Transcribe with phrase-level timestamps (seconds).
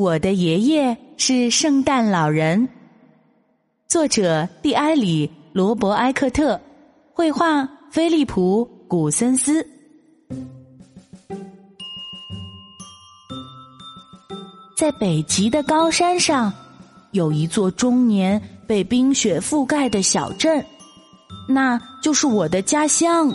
[0.00, 2.66] 我的爷爷是圣诞老人。
[3.86, 6.58] 作者：蒂埃里·罗伯埃克特，
[7.12, 9.62] 绘画：菲利普·古森斯。
[14.74, 16.50] 在北极的高山上，
[17.10, 20.64] 有一座终年被冰雪覆盖的小镇，
[21.46, 23.30] 那就是我的家乡。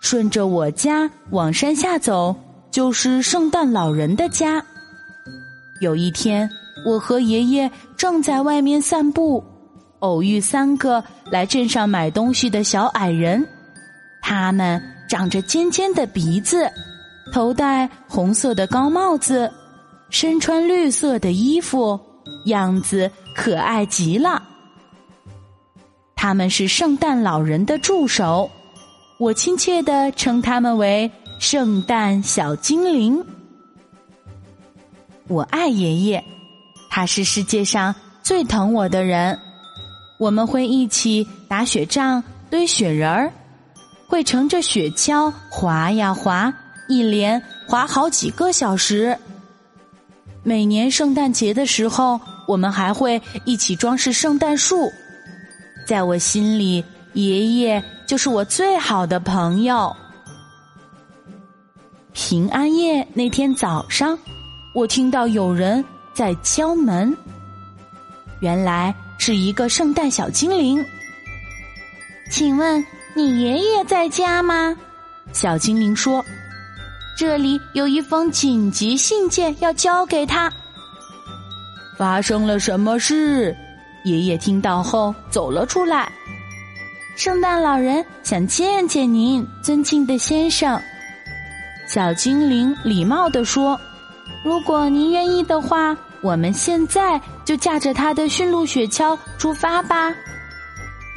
[0.00, 2.34] 顺着我家往山下走，
[2.70, 4.64] 就是圣诞老人的家。
[5.80, 6.48] 有一天，
[6.84, 9.42] 我和爷爷正在外面散步，
[9.98, 13.46] 偶遇三个来镇上买东西的小矮人。
[14.22, 16.70] 他们长着尖尖的鼻子，
[17.32, 19.50] 头戴红色的高帽子，
[20.10, 21.98] 身穿绿色的衣服，
[22.46, 24.42] 样子可爱极了。
[26.14, 28.50] 他们是圣诞老人的助手，
[29.18, 33.22] 我亲切的称他们为“圣诞小精灵”。
[35.28, 36.24] 我爱爷爷，
[36.88, 39.38] 他是世界上最疼我的人。
[40.18, 43.32] 我们会一起打雪仗、堆雪人儿，
[44.06, 46.52] 会乘着雪橇滑呀滑，
[46.88, 49.18] 一连滑好几个小时。
[50.42, 54.90] 每年圣诞节的时候，我们还会一起装饰圣诞树。
[55.86, 59.94] 在我心里，爷爷就是我最好的朋友。
[62.12, 64.16] 平安夜那天早上。
[64.76, 65.82] 我听到有人
[66.12, 67.16] 在敲门，
[68.40, 70.84] 原来是一个圣诞小精灵。
[72.30, 72.84] 请问
[73.14, 74.76] 你爷爷在家吗？
[75.32, 76.22] 小精灵说
[77.16, 80.52] ：“这里有一封紧急信件要交给他。”
[81.96, 83.56] 发生了什么事？
[84.04, 86.12] 爷爷听到后走了出来。
[87.16, 90.78] 圣诞老人想见见您，尊敬的先生。
[91.88, 93.80] 小精灵礼貌地说。
[94.46, 100.14] 如果您愿意的话，我们现在就驾着他的驯鹿雪橇出发吧。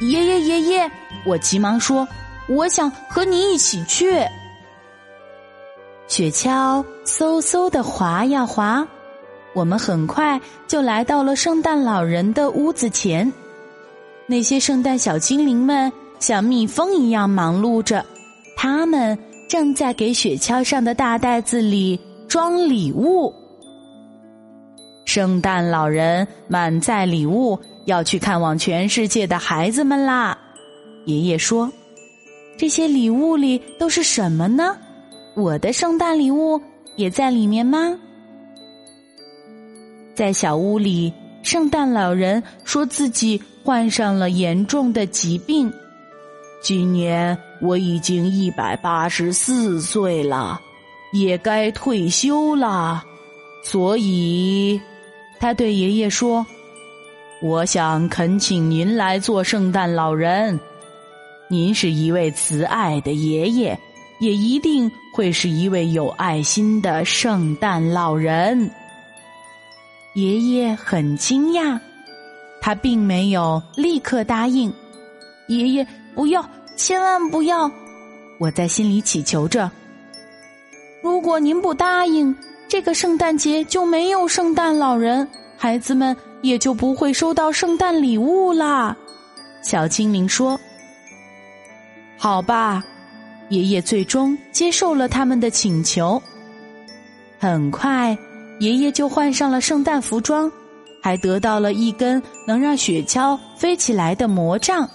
[0.00, 0.90] 爷爷，爷爷，
[1.24, 2.06] 我急忙说
[2.50, 4.20] ：“我想和你一起去。”
[6.08, 8.84] 雪橇嗖嗖的滑呀滑，
[9.52, 13.32] 我们很快就来到了圣诞老人的屋子前。
[14.26, 18.04] 那些圣诞小精灵们像蜜蜂一样忙碌着，
[18.56, 19.16] 他们
[19.48, 21.96] 正在给雪橇上的大袋子里。
[22.30, 23.34] 装礼物，
[25.04, 30.38] 圣诞老人满载礼物要去看望全世界的孩子们啦。
[31.06, 31.68] 爷爷说
[32.56, 34.76] ：“这些礼物里都是什么呢？
[35.34, 36.62] 我的圣诞礼物
[36.94, 37.98] 也在里面吗？”
[40.14, 45.68] 在小屋里，圣诞老人说自己患上了严重的疾病。
[46.62, 50.60] 今年我已经一百八十四岁了。
[51.12, 53.04] 也该退休了，
[53.64, 54.80] 所以
[55.38, 56.46] 他对爷爷说
[57.42, 60.58] ：“我想恳请您来做圣诞老人。
[61.48, 63.78] 您是一位慈爱的爷爷，
[64.20, 68.70] 也一定会是一位有爱心的圣诞老人。”
[70.14, 71.78] 爷爷很惊讶，
[72.60, 74.72] 他并没有立刻答应。
[75.48, 77.70] 爷爷，不要，千万不要！
[78.38, 79.70] 我在心里祈求着。
[81.02, 82.34] 如果您不答应，
[82.68, 88.96] 这个圣诞节就没有圣诞老人，孩子们也就不会收到圣诞礼物啦。
[89.62, 90.58] 小精灵说
[92.16, 92.84] ：“好吧。”
[93.50, 96.22] 爷爷最终接受了他们的请求。
[97.38, 98.16] 很快，
[98.60, 100.48] 爷爷就换上了圣诞服装，
[101.02, 104.88] 还得到了一根能让雪橇飞起来的魔杖。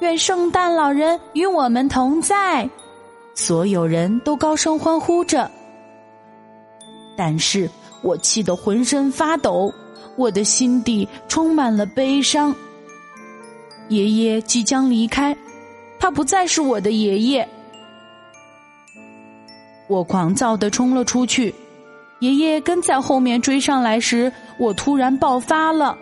[0.00, 2.68] 愿圣诞老人与我们同在。
[3.34, 5.50] 所有人都高声欢呼着，
[7.16, 7.68] 但是
[8.02, 9.72] 我气得浑身发抖，
[10.16, 12.54] 我的心底充满了悲伤。
[13.88, 15.36] 爷爷即将离开，
[15.98, 17.46] 他不再是我的爷爷。
[19.88, 21.54] 我狂躁的冲了出去，
[22.20, 25.98] 爷爷跟在后面追上来时，我突然爆发了：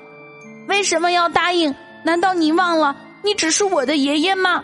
[0.68, 1.74] 为什么要答应？
[2.04, 2.94] 难道你忘了，
[3.24, 4.62] 你只是我的爷爷吗？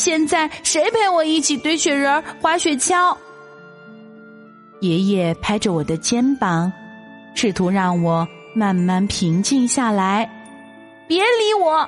[0.00, 3.14] 现在谁陪我一起堆雪人、滑雪橇？
[4.80, 6.72] 爷爷拍着我的肩膀，
[7.34, 10.26] 试图让我慢慢平静下来。
[11.06, 11.86] 别理我！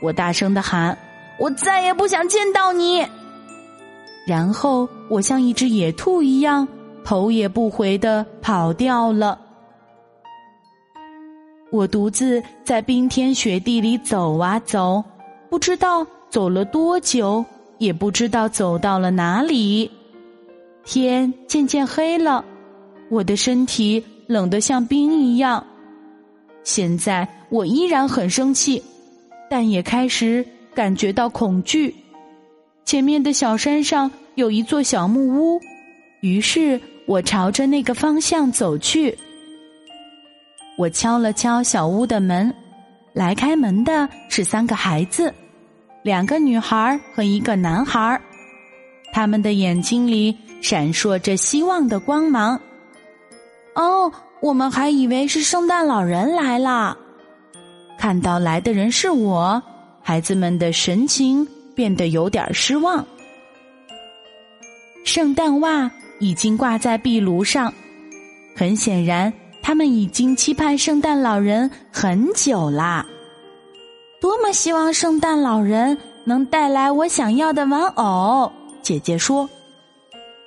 [0.00, 0.96] 我大声的喊
[1.38, 3.06] ：“我再也不想见到你！”
[4.26, 6.66] 然后我像一只野兔一样，
[7.04, 9.38] 头也不回的跑掉了。
[11.70, 15.04] 我独自在冰天雪地里走啊走，
[15.50, 17.44] 不知道走了多久，
[17.76, 19.90] 也不知道走到了哪里。
[20.82, 22.42] 天渐渐黑了，
[23.10, 25.62] 我的身体冷得像冰一样。
[26.64, 28.82] 现在我依然很生气，
[29.50, 30.42] 但也开始
[30.74, 31.94] 感觉到恐惧。
[32.86, 35.60] 前面的小山上有一座小木屋，
[36.22, 39.14] 于是我朝着那个方向走去。
[40.78, 42.50] 我敲了敲小屋的门，
[43.12, 45.32] 来开门的是三个孩子，
[46.02, 48.20] 两个女孩和一个男孩，
[49.12, 52.60] 他们的眼睛里闪烁着希望的光芒。
[53.74, 56.96] 哦，我们还以为是圣诞老人来了。
[57.98, 59.62] 看到来的人是我，
[60.02, 61.46] 孩子们的神情。
[61.74, 63.02] 变得有点失望。
[65.06, 65.90] 圣诞袜
[66.20, 67.72] 已经挂在壁炉上，
[68.54, 69.32] 很显然，
[69.62, 73.06] 他们已经期盼圣诞老人很久啦。
[74.22, 78.52] 多么希望圣诞老人能带来我想要的玩偶！
[78.80, 79.50] 姐姐说：“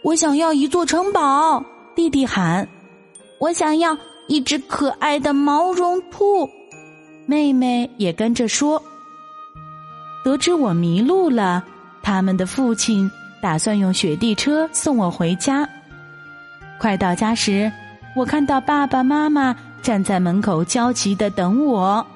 [0.02, 1.62] 我想要一座城堡。”
[1.94, 2.66] 弟弟喊
[3.38, 6.50] ：“我想要一只可爱的毛绒兔。”
[7.28, 8.82] 妹妹也跟着说。
[10.24, 11.62] 得知我迷路了，
[12.02, 13.12] 他们的父亲
[13.42, 15.68] 打算用雪地车送我回家。
[16.80, 17.70] 快到家时，
[18.16, 22.08] 我看到爸爸妈妈站在门口焦急的等我。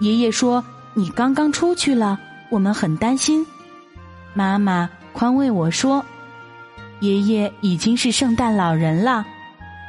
[0.00, 2.18] 爷爷说：“你刚刚出去了，
[2.48, 3.46] 我们很担心。”
[4.34, 6.04] 妈妈宽慰我说
[7.00, 9.24] ：“爷爷已经是圣诞老人了，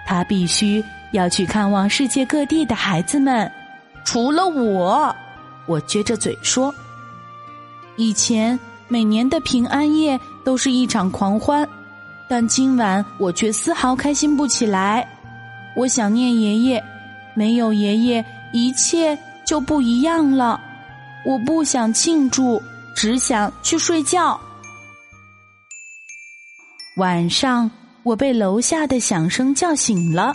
[0.05, 3.49] 他必须要去看望世界各地的孩子们，
[4.05, 5.15] 除了我。”
[5.67, 6.73] 我撅着嘴说
[7.95, 11.65] ：“以前每年的平安夜都是一场狂欢，
[12.27, 15.07] 但今晚我却丝毫开心不起来。
[15.75, 16.83] 我想念爷爷，
[17.33, 19.17] 没有爷爷，一切
[19.51, 20.57] 就不一样了。
[21.25, 22.57] 我不想庆祝，
[22.95, 24.39] 只想去睡觉。”
[26.95, 27.69] 晚上，
[28.03, 30.33] 我被楼下的响声叫醒了。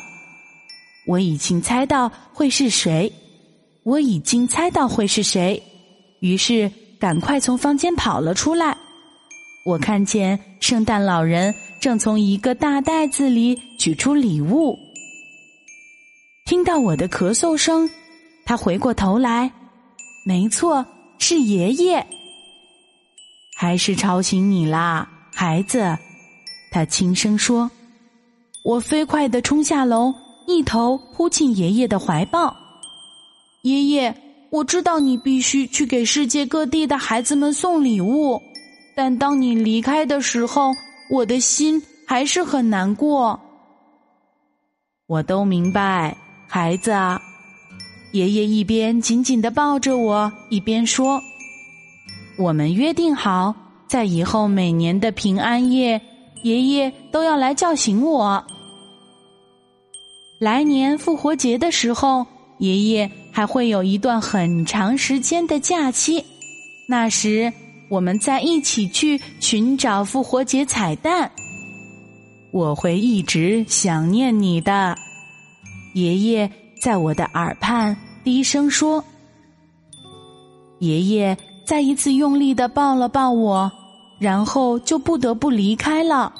[1.06, 3.10] 我已经猜到会是谁。
[3.84, 5.62] 我已经猜到会是谁，
[6.20, 6.70] 于是
[7.00, 8.76] 赶快从房间跑了出来。
[9.64, 14.76] 我看见圣诞老人正从一个大袋子里取出礼物。
[16.44, 17.88] 听到我的咳嗽声，
[18.46, 19.50] 他回过头来，
[20.24, 20.86] 没错，
[21.18, 22.06] 是爷爷。
[23.56, 25.98] 还是吵醒你啦，孩子？
[26.70, 27.68] 他轻声说。
[28.64, 30.14] 我飞快的冲下楼，
[30.46, 32.56] 一头扑进爷爷的怀抱。
[33.62, 34.14] 爷爷，
[34.50, 38.40] 我知道你必须去给世界各地的孩子们送礼物，
[38.94, 40.72] 但当你离开的时候，
[41.10, 43.40] 我的心还是很难过。
[45.06, 46.16] 我都明白，
[46.48, 47.20] 孩子啊。
[48.16, 51.20] 爷爷一边紧紧的抱着我，一边说
[52.38, 53.54] ：“我们约定好，
[53.86, 56.00] 在以后每年的平安夜，
[56.42, 58.42] 爷爷都要来叫醒我。
[60.40, 62.26] 来年复活节的时候，
[62.58, 66.24] 爷爷。”还会有一段很长时间的假期，
[66.88, 67.52] 那时
[67.90, 71.30] 我们再一起去寻找复活节彩蛋。
[72.50, 74.96] 我会一直想念你的，
[75.92, 77.94] 爷爷在我的耳畔
[78.26, 79.02] 低声说。
[80.80, 83.70] 爷爷再一次用力的抱了抱我，
[84.18, 86.34] 然后就不得不离开了。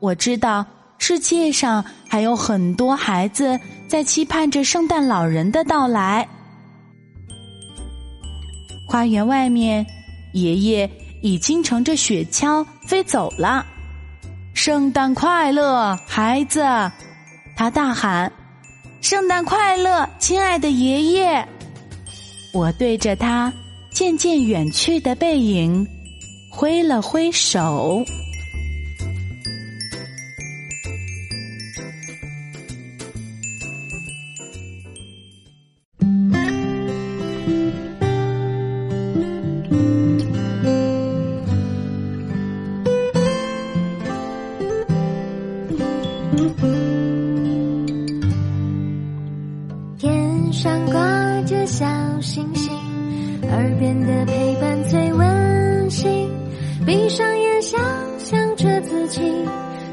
[0.00, 0.66] 我知道
[0.98, 3.58] 世界上还有很多孩子。
[3.88, 6.28] 在期盼着圣诞老人的到来。
[8.86, 9.86] 花园外面，
[10.34, 10.90] 爷爷
[11.22, 13.64] 已经乘着雪橇飞走了。
[14.52, 16.60] 圣诞快乐，孩子！
[17.56, 18.30] 他大喊
[19.00, 21.46] ：“圣诞快乐，亲爱的爷爷！”
[22.52, 23.52] 我对着他
[23.90, 25.86] 渐渐远去的背影
[26.50, 28.04] 挥了挥手。
[52.28, 52.70] 星星，
[53.50, 56.28] 耳边的陪伴最温馨，
[56.84, 57.80] 闭上眼，想
[58.18, 59.22] 象着自己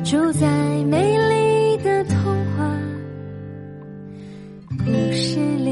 [0.03, 0.45] 住在
[0.83, 2.17] 美丽的童
[2.57, 2.77] 话
[4.79, 5.64] 故事里。